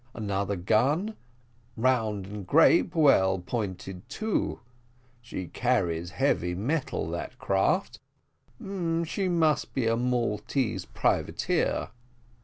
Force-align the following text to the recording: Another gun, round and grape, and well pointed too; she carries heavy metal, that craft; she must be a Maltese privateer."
Another 0.15 0.55
gun, 0.55 1.15
round 1.77 2.25
and 2.25 2.47
grape, 2.47 2.95
and 2.95 3.03
well 3.03 3.37
pointed 3.37 4.09
too; 4.09 4.59
she 5.21 5.45
carries 5.45 6.09
heavy 6.09 6.55
metal, 6.55 7.07
that 7.11 7.37
craft; 7.37 7.99
she 9.05 9.29
must 9.29 9.75
be 9.75 9.85
a 9.85 9.95
Maltese 9.95 10.85
privateer." 10.85 11.89